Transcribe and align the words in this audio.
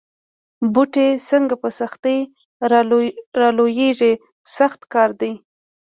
بوټی 0.73 1.07
څنګه 1.29 1.55
په 1.61 1.69
سختۍ 1.79 2.19
را 3.39 3.49
لویېږي 3.57 4.13
سخت 4.55 4.79
کار 4.93 5.09
دی. 5.21 5.31